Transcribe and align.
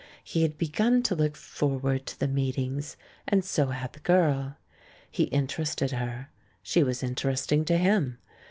He 0.23 0.41
had 0.41 0.57
begun 0.57 1.03
to 1.03 1.13
look 1.15 1.35
forward 1.37 2.07
to 2.07 2.19
the 2.19 2.27
meet 2.27 2.57
ings, 2.57 2.97
and 3.27 3.45
so 3.45 3.67
had 3.67 3.93
the 3.93 3.99
girl. 3.99 4.55
He 5.11 5.25
interested 5.25 5.91
her; 5.91 6.29
she 6.63 6.81
was 6.81 7.03
interesting 7.03 7.65
to 7.65 7.77
him. 7.77 8.17